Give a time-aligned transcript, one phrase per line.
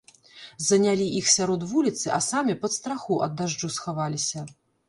[0.67, 4.49] Занялі іх сярод вуліцы, а самі пад страху ад дажджу схаваліся.